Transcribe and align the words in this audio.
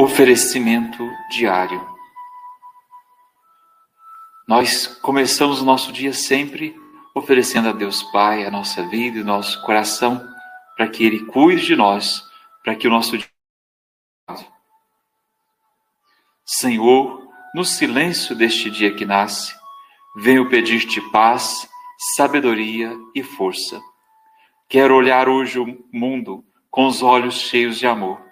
Oferecimento 0.00 1.10
diário. 1.28 1.84
Nós 4.46 4.86
começamos 4.86 5.60
o 5.60 5.64
nosso 5.64 5.90
dia 5.90 6.12
sempre 6.12 6.72
oferecendo 7.16 7.68
a 7.68 7.72
Deus 7.72 8.04
Pai 8.12 8.46
a 8.46 8.50
nossa 8.50 8.86
vida 8.86 9.18
e 9.18 9.24
nosso 9.24 9.60
coração 9.62 10.24
para 10.76 10.88
que 10.88 11.04
Ele 11.04 11.24
cuide 11.24 11.66
de 11.66 11.74
nós, 11.74 12.22
para 12.62 12.76
que 12.76 12.86
o 12.86 12.90
nosso 12.92 13.18
dia. 13.18 13.26
Senhor, 16.46 17.28
no 17.52 17.64
silêncio 17.64 18.36
deste 18.36 18.70
dia 18.70 18.94
que 18.94 19.04
nasce, 19.04 19.52
venho 20.14 20.48
pedir-te 20.48 21.00
paz, 21.10 21.68
sabedoria 22.14 22.96
e 23.16 23.24
força. 23.24 23.82
Quero 24.68 24.94
olhar 24.94 25.28
hoje 25.28 25.58
o 25.58 25.84
mundo 25.92 26.44
com 26.70 26.86
os 26.86 27.02
olhos 27.02 27.40
cheios 27.40 27.76
de 27.80 27.86
amor 27.88 28.27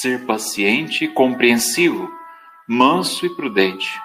ser 0.00 0.24
paciente 0.24 1.04
e 1.04 1.08
compreensivo, 1.08 2.10
manso 2.66 3.26
e 3.26 3.36
prudente, 3.36 4.00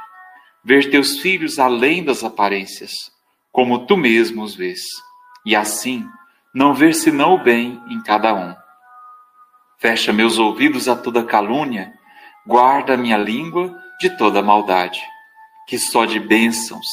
ver 0.62 0.90
teus 0.90 1.20
filhos 1.20 1.60
além 1.60 2.04
das 2.04 2.26
aparências, 2.26 2.92
como 3.54 3.86
tu 3.86 3.96
mesmo 3.96 4.44
os 4.44 4.54
vês, 4.54 4.82
e 5.46 5.56
assim 5.56 6.06
não 6.54 6.74
ver 6.74 6.94
senão 6.94 7.36
o 7.36 7.44
bem 7.44 7.82
em 7.90 8.02
cada 8.04 8.34
um. 8.34 8.54
Fecha 9.78 10.12
meus 10.12 10.38
ouvidos 10.38 10.90
a 10.90 10.96
toda 10.96 11.24
calúnia, 11.24 11.94
guarda 12.46 12.98
minha 12.98 13.18
língua 13.18 13.74
de 14.02 14.10
toda 14.18 14.42
maldade, 14.42 15.02
que 15.68 15.80
só 15.80 16.04
de 16.04 16.20
bênçãos 16.20 16.86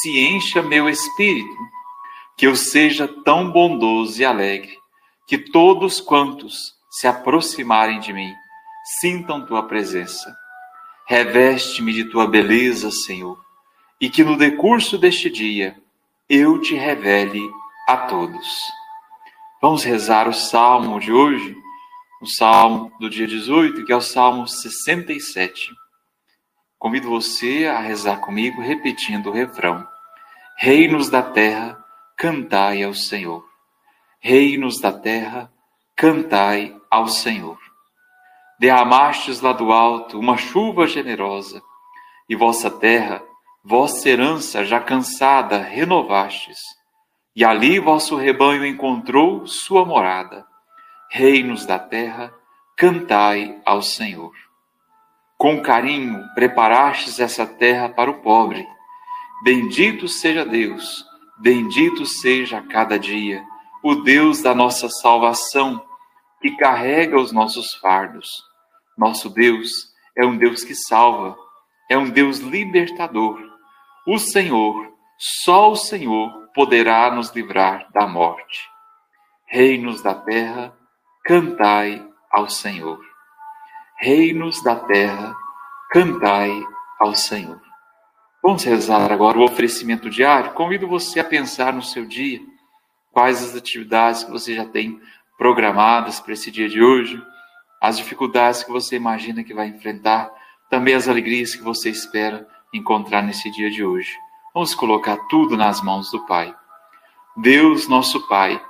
se 0.00 0.18
encha 0.18 0.60
meu 0.60 0.90
espírito, 0.90 1.56
que 2.36 2.46
eu 2.46 2.54
seja 2.54 3.08
tão 3.24 3.50
bondoso 3.50 4.20
e 4.20 4.24
alegre, 4.26 4.76
que 5.26 5.38
todos 5.38 6.02
quantos 6.02 6.74
se 6.90 7.06
aproximarem 7.06 7.98
de 7.98 8.12
mim 8.12 8.41
sintam 8.84 9.46
tua 9.46 9.66
presença. 9.66 10.36
Reveste-me 11.06 11.92
de 11.92 12.04
tua 12.04 12.26
beleza, 12.26 12.90
Senhor, 12.90 13.38
e 14.00 14.08
que 14.08 14.24
no 14.24 14.36
decurso 14.36 14.98
deste 14.98 15.30
dia 15.30 15.76
eu 16.28 16.60
te 16.60 16.74
revele 16.74 17.42
a 17.88 17.96
todos. 17.96 18.58
Vamos 19.60 19.84
rezar 19.84 20.28
o 20.28 20.32
salmo 20.32 20.98
de 20.98 21.12
hoje, 21.12 21.56
o 22.20 22.26
salmo 22.26 22.92
do 22.98 23.08
dia 23.08 23.26
18, 23.26 23.84
que 23.84 23.92
é 23.92 23.96
o 23.96 24.00
salmo 24.00 24.46
67. 24.46 25.70
Convido 26.78 27.08
você 27.08 27.66
a 27.66 27.78
rezar 27.78 28.20
comigo, 28.20 28.60
repetindo 28.60 29.30
o 29.30 29.32
refrão: 29.32 29.86
Reinos 30.56 31.08
da 31.08 31.22
terra, 31.22 31.78
cantai 32.16 32.82
ao 32.82 32.94
Senhor. 32.94 33.44
Reinos 34.20 34.80
da 34.80 34.92
terra, 34.92 35.52
cantai 35.96 36.76
ao 36.90 37.06
Senhor 37.06 37.58
derramastes 38.58 39.40
lá 39.40 39.52
do 39.52 39.72
alto 39.72 40.18
uma 40.18 40.36
chuva 40.36 40.86
generosa, 40.86 41.62
e 42.28 42.36
vossa 42.36 42.70
terra, 42.70 43.22
vossa 43.64 44.08
herança 44.08 44.64
já 44.64 44.80
cansada, 44.80 45.58
renovastes. 45.58 46.58
E 47.34 47.44
ali 47.44 47.78
vosso 47.78 48.16
rebanho 48.16 48.64
encontrou 48.66 49.46
sua 49.46 49.84
morada. 49.84 50.46
Reinos 51.10 51.66
da 51.66 51.78
terra, 51.78 52.32
cantai 52.76 53.60
ao 53.64 53.82
Senhor. 53.82 54.32
Com 55.38 55.60
carinho 55.60 56.22
preparastes 56.34 57.18
essa 57.20 57.46
terra 57.46 57.88
para 57.88 58.10
o 58.10 58.20
pobre. 58.22 58.66
Bendito 59.44 60.08
seja 60.08 60.44
Deus, 60.44 61.04
bendito 61.38 62.06
seja 62.06 62.62
cada 62.62 62.98
dia, 62.98 63.44
o 63.82 63.96
Deus 63.96 64.40
da 64.40 64.54
nossa 64.54 64.88
salvação, 64.88 65.82
que 66.42 66.56
carrega 66.56 67.18
os 67.18 67.30
nossos 67.32 67.72
fardos. 67.76 68.28
Nosso 68.98 69.30
Deus 69.30 69.70
é 70.18 70.26
um 70.26 70.36
Deus 70.36 70.64
que 70.64 70.74
salva, 70.74 71.36
é 71.88 71.96
um 71.96 72.10
Deus 72.10 72.38
libertador. 72.38 73.40
O 74.06 74.18
Senhor, 74.18 74.92
só 75.16 75.70
o 75.70 75.76
Senhor 75.76 76.48
poderá 76.52 77.10
nos 77.14 77.30
livrar 77.30 77.88
da 77.92 78.06
morte. 78.06 78.68
Reinos 79.46 80.02
da 80.02 80.14
terra, 80.14 80.76
cantai 81.24 82.04
ao 82.30 82.48
Senhor. 82.48 83.00
Reinos 83.98 84.62
da 84.62 84.74
terra, 84.74 85.36
cantai 85.92 86.50
ao 86.98 87.14
Senhor. 87.14 87.60
Vamos 88.42 88.64
rezar 88.64 89.12
agora 89.12 89.38
o 89.38 89.44
oferecimento 89.44 90.10
diário. 90.10 90.52
Convido 90.54 90.88
você 90.88 91.20
a 91.20 91.24
pensar 91.24 91.72
no 91.72 91.82
seu 91.82 92.04
dia, 92.04 92.40
quais 93.12 93.40
as 93.42 93.54
atividades 93.54 94.24
que 94.24 94.30
você 94.32 94.54
já 94.56 94.64
tem 94.64 95.00
programadas 95.42 96.20
para 96.20 96.34
esse 96.34 96.52
dia 96.52 96.68
de 96.68 96.80
hoje 96.80 97.20
as 97.80 97.96
dificuldades 97.96 98.62
que 98.62 98.70
você 98.70 98.94
imagina 98.94 99.42
que 99.42 99.52
vai 99.52 99.66
enfrentar, 99.66 100.30
também 100.70 100.94
as 100.94 101.08
alegrias 101.08 101.52
que 101.56 101.62
você 101.64 101.90
espera 101.90 102.46
encontrar 102.72 103.22
nesse 103.22 103.50
dia 103.50 103.68
de 103.68 103.84
hoje. 103.84 104.16
Vamos 104.54 104.72
colocar 104.72 105.16
tudo 105.28 105.56
nas 105.56 105.82
mãos 105.82 106.12
do 106.12 106.24
Pai. 106.26 106.54
Deus, 107.36 107.88
nosso 107.88 108.28
Pai, 108.28 108.62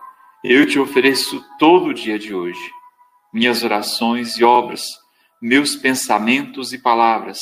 eu 0.43 0.67
te 0.67 0.79
ofereço 0.79 1.45
todo 1.59 1.89
o 1.89 1.95
dia 1.95 2.19
de 2.19 2.35
hoje, 2.35 2.73
minhas 3.35 3.63
orações 3.63 4.39
e 4.39 4.43
obras, 4.43 4.83
meus 5.43 5.77
pensamentos 5.77 6.73
e 6.73 6.79
palavras, 6.79 7.39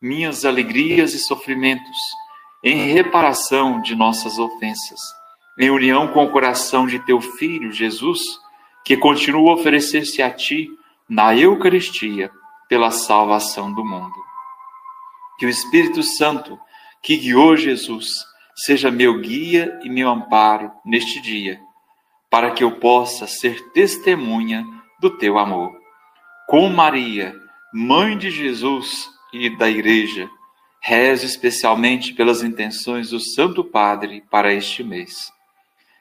minhas 0.00 0.44
alegrias 0.44 1.14
e 1.14 1.18
sofrimentos, 1.18 1.98
em 2.62 2.92
reparação 2.92 3.82
de 3.82 3.96
nossas 3.96 4.38
ofensas, 4.38 5.00
em 5.58 5.68
união 5.68 6.06
com 6.12 6.24
o 6.24 6.30
coração 6.30 6.86
de 6.86 7.00
teu 7.00 7.20
Filho 7.20 7.72
Jesus, 7.72 8.20
que 8.88 8.96
continua 8.96 9.50
a 9.50 9.54
oferecer-se 9.54 10.22
a 10.22 10.30
ti 10.30 10.70
na 11.06 11.36
Eucaristia 11.36 12.30
pela 12.70 12.90
salvação 12.90 13.70
do 13.70 13.84
mundo. 13.84 14.14
Que 15.38 15.44
o 15.44 15.48
Espírito 15.50 16.02
Santo, 16.02 16.58
que 17.02 17.18
guiou 17.18 17.54
Jesus, 17.54 18.08
seja 18.56 18.90
meu 18.90 19.20
guia 19.20 19.78
e 19.82 19.90
meu 19.90 20.08
amparo 20.08 20.72
neste 20.86 21.20
dia, 21.20 21.60
para 22.30 22.52
que 22.52 22.64
eu 22.64 22.78
possa 22.80 23.26
ser 23.26 23.60
testemunha 23.72 24.64
do 24.98 25.10
teu 25.10 25.36
amor. 25.36 25.70
Com 26.48 26.70
Maria, 26.70 27.36
mãe 27.74 28.16
de 28.16 28.30
Jesus 28.30 29.06
e 29.34 29.54
da 29.54 29.68
Igreja, 29.68 30.30
rezo 30.80 31.26
especialmente 31.26 32.14
pelas 32.14 32.42
intenções 32.42 33.10
do 33.10 33.20
Santo 33.20 33.62
Padre 33.62 34.24
para 34.30 34.50
este 34.50 34.82
mês. 34.82 35.30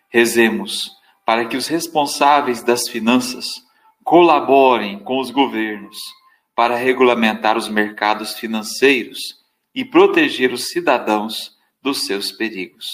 Rezemos 0.08 0.97
para 1.28 1.46
que 1.46 1.58
os 1.58 1.68
responsáveis 1.68 2.64
das 2.64 2.88
finanças 2.88 3.62
colaborem 4.02 4.98
com 4.98 5.20
os 5.20 5.30
governos 5.30 5.98
para 6.56 6.78
regulamentar 6.78 7.58
os 7.58 7.68
mercados 7.68 8.40
financeiros 8.40 9.20
e 9.76 9.84
proteger 9.84 10.54
os 10.54 10.70
cidadãos 10.70 11.52
dos 11.82 12.06
seus 12.06 12.32
perigos. 12.32 12.86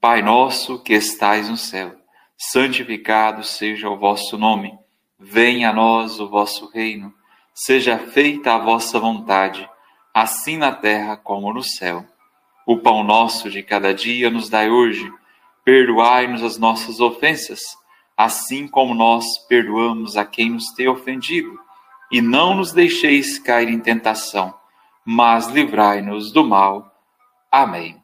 Pai 0.00 0.22
nosso 0.22 0.82
que 0.82 0.94
estais 0.94 1.50
no 1.50 1.58
céu, 1.58 1.94
santificado 2.38 3.44
seja 3.44 3.90
o 3.90 3.98
vosso 3.98 4.38
nome. 4.38 4.72
Venha 5.20 5.68
a 5.68 5.72
nós 5.74 6.18
o 6.18 6.26
vosso 6.26 6.70
reino. 6.70 7.12
Seja 7.52 7.98
feita 7.98 8.54
a 8.54 8.58
vossa 8.58 8.98
vontade, 8.98 9.68
assim 10.14 10.56
na 10.56 10.72
terra 10.72 11.18
como 11.18 11.52
no 11.52 11.62
céu. 11.62 12.02
O 12.66 12.78
pão 12.78 13.04
nosso 13.04 13.50
de 13.50 13.62
cada 13.62 13.92
dia 13.92 14.30
nos 14.30 14.48
dai 14.48 14.70
hoje. 14.70 15.12
Perdoai-nos 15.68 16.42
as 16.42 16.56
nossas 16.56 16.98
ofensas 16.98 17.60
assim 18.16 18.66
como 18.66 18.94
nós 18.94 19.36
perdoamos 19.46 20.16
a 20.16 20.24
quem 20.24 20.48
nos 20.52 20.72
tem 20.72 20.88
ofendido. 20.88 21.60
E 22.10 22.22
não 22.22 22.54
nos 22.54 22.72
deixeis 22.72 23.38
cair 23.38 23.68
em 23.68 23.78
tentação, 23.78 24.58
mas 25.04 25.48
livrai-nos 25.48 26.32
do 26.32 26.42
mal. 26.42 26.90
Amém. 27.52 28.02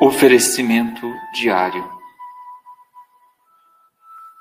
Oferecimento 0.00 1.06
diário. 1.34 1.86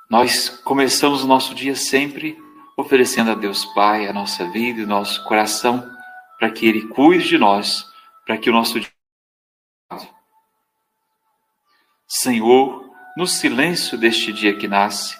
Nós 0.09 0.47
começamos 0.47 1.21
o 1.21 1.27
nosso 1.27 1.53
dia 1.53 1.75
sempre 1.75 2.41
oferecendo 2.77 3.31
a 3.31 3.35
Deus 3.35 3.65
Pai 3.65 4.07
a 4.07 4.13
nossa 4.13 4.49
vida 4.49 4.79
e 4.79 4.85
o 4.85 4.88
nosso 4.88 5.21
coração, 5.25 5.98
para 6.39 6.50
que 6.50 6.65
Ele 6.65 6.88
cuide 6.88 7.27
de 7.27 7.38
nós, 7.38 7.86
para 8.25 8.38
que 8.38 8.50
o 8.50 8.53
nosso 8.53 8.80
Senhor, 12.07 12.89
no 13.15 13.27
silêncio 13.27 13.97
deste 13.97 14.33
dia 14.33 14.57
que 14.57 14.68
nasce, 14.68 15.15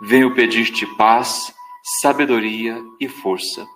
venho 0.00 0.34
pedir-te 0.34 0.86
paz, 0.96 1.52
sabedoria 2.00 2.80
e 3.00 3.08
força. 3.08 3.66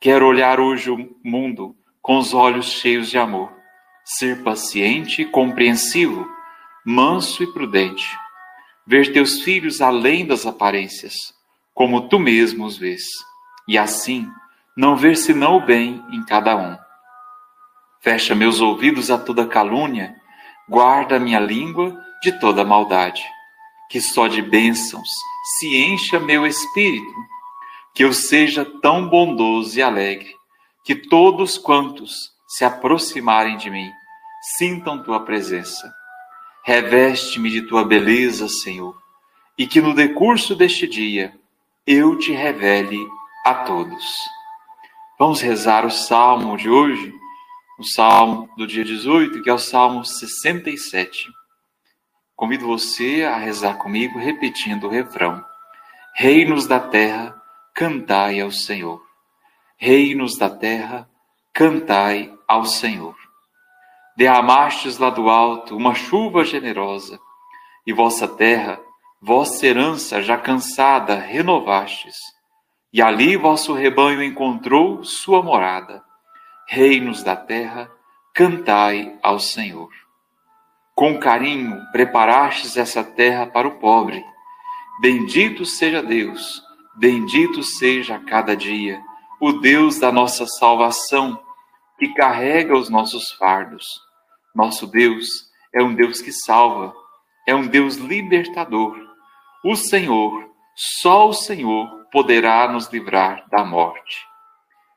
Quero 0.00 0.26
olhar 0.26 0.58
hoje 0.58 0.90
o 0.90 1.16
mundo 1.22 1.76
com 2.00 2.18
os 2.18 2.32
olhos 2.32 2.72
cheios 2.72 3.10
de 3.10 3.18
amor, 3.18 3.52
ser 4.04 4.42
paciente 4.42 5.22
e 5.22 5.26
compreensivo, 5.26 6.26
manso 6.84 7.42
e 7.42 7.52
prudente, 7.52 8.16
ver 8.86 9.12
teus 9.12 9.42
filhos 9.42 9.80
além 9.80 10.26
das 10.26 10.46
aparências, 10.46 11.14
como 11.74 12.08
tu 12.08 12.18
mesmo 12.18 12.64
os 12.64 12.78
vês, 12.78 13.04
e 13.68 13.76
assim 13.76 14.28
não 14.78 14.96
ver 14.96 15.16
senão 15.16 15.56
o 15.56 15.60
bem 15.60 16.02
em 16.10 16.24
cada 16.24 16.56
um. 16.56 16.78
Fecha 18.00 18.34
meus 18.34 18.60
ouvidos 18.60 19.10
a 19.10 19.18
toda 19.18 19.46
calúnia 19.46 20.16
Guarda 20.68 21.18
minha 21.18 21.40
língua 21.40 21.98
de 22.22 22.30
toda 22.38 22.62
maldade, 22.62 23.24
que 23.88 24.02
só 24.02 24.28
de 24.28 24.42
bênçãos 24.42 25.08
se 25.56 25.74
encha 25.74 26.20
meu 26.20 26.46
espírito, 26.46 27.14
que 27.94 28.04
eu 28.04 28.12
seja 28.12 28.66
tão 28.82 29.08
bondoso 29.08 29.78
e 29.78 29.82
alegre, 29.82 30.36
que 30.84 30.94
todos 30.94 31.56
quantos 31.56 32.32
se 32.46 32.66
aproximarem 32.66 33.56
de 33.56 33.70
mim 33.70 33.90
sintam 34.58 35.02
tua 35.02 35.24
presença. 35.24 35.90
Reveste-me 36.62 37.48
de 37.48 37.62
tua 37.62 37.82
beleza, 37.82 38.46
Senhor, 38.46 38.94
e 39.56 39.66
que 39.66 39.80
no 39.80 39.94
decurso 39.94 40.54
deste 40.54 40.86
dia 40.86 41.34
eu 41.86 42.18
te 42.18 42.32
revele 42.32 43.08
a 43.46 43.54
todos. 43.54 44.37
Vamos 45.18 45.40
rezar 45.40 45.84
o 45.84 45.90
salmo 45.90 46.56
de 46.56 46.70
hoje, 46.70 47.12
o 47.76 47.82
salmo 47.82 48.48
do 48.56 48.68
dia 48.68 48.84
18, 48.84 49.42
que 49.42 49.50
é 49.50 49.52
o 49.52 49.58
salmo 49.58 50.04
67. 50.04 51.26
Convido 52.36 52.68
você 52.68 53.24
a 53.24 53.36
rezar 53.36 53.78
comigo, 53.78 54.16
repetindo 54.16 54.86
o 54.86 54.88
refrão: 54.88 55.44
Reinos 56.14 56.68
da 56.68 56.78
terra, 56.78 57.34
cantai 57.74 58.38
ao 58.38 58.52
Senhor. 58.52 59.02
Reinos 59.76 60.38
da 60.38 60.48
terra, 60.48 61.10
cantai 61.52 62.32
ao 62.46 62.64
Senhor. 62.64 63.16
Derramastes 64.16 64.98
lá 64.98 65.10
do 65.10 65.28
alto 65.28 65.76
uma 65.76 65.96
chuva 65.96 66.44
generosa, 66.44 67.18
e 67.84 67.92
vossa 67.92 68.28
terra, 68.28 68.80
vossa 69.20 69.66
herança 69.66 70.22
já 70.22 70.38
cansada, 70.38 71.16
renovastes. 71.16 72.37
E 72.92 73.02
ali 73.02 73.36
vosso 73.36 73.74
rebanho 73.74 74.22
encontrou 74.22 75.04
sua 75.04 75.42
morada. 75.42 76.02
Reinos 76.66 77.22
da 77.22 77.36
terra, 77.36 77.90
cantai 78.34 79.18
ao 79.22 79.38
Senhor. 79.38 79.90
Com 80.94 81.18
carinho 81.18 81.80
preparastes 81.92 82.76
essa 82.76 83.04
terra 83.04 83.46
para 83.46 83.68
o 83.68 83.78
pobre. 83.78 84.24
Bendito 85.00 85.64
seja 85.64 86.02
Deus, 86.02 86.62
bendito 86.96 87.62
seja 87.62 88.16
a 88.16 88.24
cada 88.24 88.56
dia, 88.56 89.00
o 89.40 89.52
Deus 89.52 89.98
da 89.98 90.10
nossa 90.10 90.46
salvação, 90.46 91.40
que 91.98 92.08
carrega 92.14 92.76
os 92.76 92.88
nossos 92.88 93.30
fardos. 93.32 93.84
Nosso 94.54 94.86
Deus 94.86 95.28
é 95.74 95.82
um 95.82 95.94
Deus 95.94 96.20
que 96.20 96.32
salva, 96.32 96.94
é 97.46 97.54
um 97.54 97.66
Deus 97.66 97.96
libertador. 97.96 98.98
O 99.64 99.76
Senhor, 99.76 100.48
só 100.74 101.28
o 101.28 101.32
Senhor, 101.32 101.97
poderá 102.10 102.68
nos 102.68 102.88
livrar 102.88 103.44
da 103.50 103.64
morte. 103.64 104.26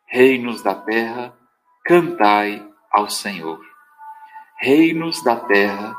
Reinos 0.08 0.62
da 0.62 0.76
terra, 0.76 1.34
cantai 1.86 2.66
ao 2.92 3.10
Senhor. 3.10 3.60
Reinos 4.60 5.24
da 5.24 5.36
terra, 5.36 5.96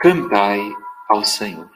cantai 0.00 0.60
ao 1.08 1.22
Senhor. 1.24 1.70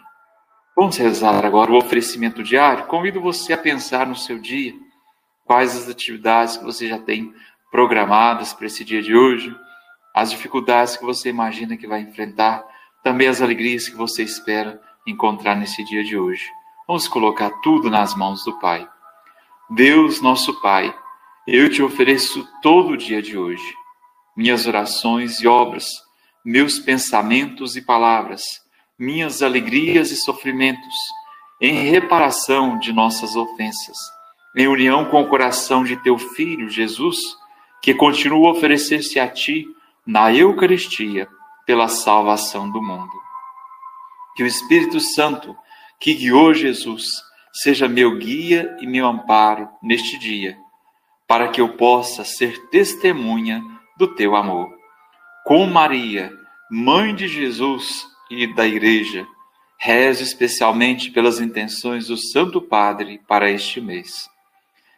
Vamos 0.77 0.97
rezar 0.97 1.45
agora 1.45 1.71
o 1.71 1.77
oferecimento 1.77 2.43
diário. 2.43 2.87
Convido 2.87 3.21
você 3.21 3.53
a 3.53 3.59
pensar 3.59 4.07
no 4.07 4.17
seu 4.17 4.39
dia, 4.39 4.75
quais 5.45 5.77
as 5.77 5.89
atividades 5.89 6.57
que 6.57 6.65
você 6.65 6.89
já 6.89 6.99
tem 6.99 7.33
programadas 7.71 8.53
para 8.53 8.67
esse 8.67 8.85
dia 8.85 9.03
de 9.03 9.15
hoje 9.15 9.55
as 10.15 10.31
dificuldades 10.31 10.97
que 10.97 11.05
você 11.05 11.29
imagina 11.29 11.77
que 11.77 11.89
vai 11.89 12.01
enfrentar, 12.01 12.65
também 13.03 13.27
as 13.27 13.43
alegrias 13.43 13.89
que 13.89 13.97
você 13.97 14.23
espera 14.23 14.81
encontrar 15.05 15.57
nesse 15.57 15.85
dia 15.85 16.05
de 16.05 16.17
hoje. 16.17 16.49
Vamos 16.87 17.09
colocar 17.09 17.49
tudo 17.63 17.89
nas 17.89 18.15
mãos 18.15 18.45
do 18.45 18.59
Pai. 18.59 18.87
Deus, 19.71 20.21
nosso 20.21 20.61
Pai, 20.61 20.95
eu 21.47 21.71
te 21.71 21.83
ofereço 21.83 22.47
todo 22.61 22.91
o 22.91 22.97
dia 22.97 23.23
de 23.23 23.39
hoje, 23.39 23.75
minhas 24.37 24.67
orações 24.67 25.41
e 25.41 25.47
obras, 25.47 25.87
meus 26.45 26.79
pensamentos 26.79 27.75
e 27.75 27.81
palavras, 27.81 28.43
minhas 28.99 29.43
alegrias 29.43 30.11
e 30.11 30.17
sofrimentos, 30.17 30.95
em 31.59 31.89
reparação 31.89 32.79
de 32.79 32.93
nossas 32.93 33.35
ofensas, 33.35 33.97
em 34.55 34.69
união 34.69 35.07
com 35.07 35.23
o 35.23 35.29
coração 35.29 35.85
de 35.85 35.97
teu 35.97 36.19
Filho 36.19 36.69
Jesus, 36.69 37.17
que 37.81 37.95
continua 37.95 38.49
a 38.49 38.53
oferecer-se 38.53 39.19
a 39.19 39.27
ti 39.27 39.67
na 40.07 40.31
Eucaristia 40.35 41.29
pela 41.65 41.89
salvação 41.89 42.69
do 42.71 42.83
mundo. 42.83 43.13
Que 44.37 44.43
o 44.43 44.47
Espírito 44.47 45.01
Santo, 45.01 45.57
que 46.01 46.15
guiou 46.15 46.53
Jesus, 46.53 47.05
seja 47.53 47.89
meu 47.89 48.17
guia 48.19 48.77
e 48.81 48.87
meu 48.87 49.07
amparo 49.07 49.69
neste 49.83 50.19
dia, 50.19 50.57
para 51.27 51.49
que 51.49 51.61
eu 51.61 51.71
possa 51.71 52.25
ser 52.25 52.59
testemunha 52.69 53.63
do 53.97 54.09
teu 54.09 54.35
amor. 54.35 54.69
Com 55.45 55.67
Maria, 55.67 56.33
mãe 56.71 57.15
de 57.15 57.29
Jesus 57.29 58.07
e 58.31 58.47
da 58.55 58.67
Igreja, 58.67 59.27
rezo 59.79 60.23
especialmente 60.23 61.11
pelas 61.11 61.41
intenções 61.41 62.07
do 62.09 62.17
Santo 62.17 62.61
Padre 62.61 63.21
para 63.29 63.51
este 63.51 63.81
mês. 63.81 64.29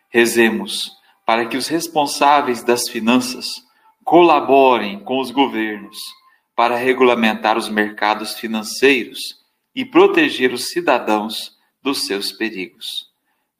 Rezemos 0.09 0.93
para 1.27 1.47
que 1.47 1.57
os 1.57 1.67
responsáveis 1.67 2.63
das 2.63 2.89
finanças 2.89 3.67
colaborem 4.05 5.01
com 5.01 5.19
os 5.19 5.33
governos 5.33 5.99
para 6.55 6.77
regulamentar 6.77 7.59
os 7.59 7.69
mercados 7.69 8.35
financeiros 8.39 9.19
e 9.77 9.85
proteger 9.85 10.53
os 10.53 10.71
cidadãos 10.71 11.57
dos 11.83 12.07
seus 12.07 12.33
perigos. 12.33 12.87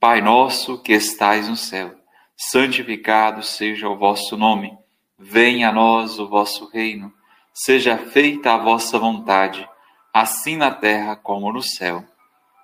Pai 0.01 0.23
nosso 0.23 0.83
que 0.83 0.95
estais 0.95 1.49
no 1.49 1.57
céu, 1.57 1.95
santificado 2.35 3.43
seja 3.43 3.89
o 3.89 3.97
vosso 3.97 4.37
nome. 4.37 4.77
Venha 5.19 5.69
a 5.69 5.73
nós 5.73 6.19
o 6.19 6.27
vosso 6.27 6.69
reino. 6.71 7.13
Seja 7.53 7.99
feita 7.99 8.55
a 8.55 8.59
vossa 8.59 8.99
vontade, 8.99 9.69
assim 10.13 10.57
na 10.57 10.71
terra 10.71 11.15
como 11.15 11.53
no 11.53 11.63
céu. 11.63 12.03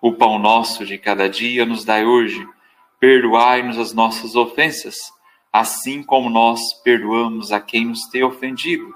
O 0.00 0.14
pão 0.14 0.38
nosso 0.38 0.84
de 0.86 0.96
cada 0.96 1.28
dia 1.28 1.66
nos 1.66 1.84
dai 1.84 2.04
hoje. 2.04 2.44
Perdoai-nos 2.98 3.78
as 3.78 3.92
nossas 3.92 4.34
ofensas 4.34 4.96
assim 5.52 6.02
como 6.02 6.30
nós 6.30 6.72
perdoamos 6.82 7.52
a 7.52 7.60
quem 7.60 7.86
nos 7.86 8.06
tem 8.06 8.24
ofendido. 8.24 8.94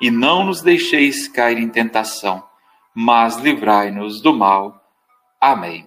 E 0.00 0.10
não 0.10 0.44
nos 0.44 0.62
deixeis 0.62 1.26
cair 1.26 1.58
em 1.58 1.68
tentação, 1.68 2.44
mas 2.98 3.36
livrai-nos 3.36 4.22
do 4.22 4.32
mal. 4.32 4.80
Amém. 5.38 5.86